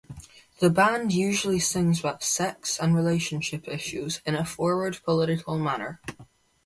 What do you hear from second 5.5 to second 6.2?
manner.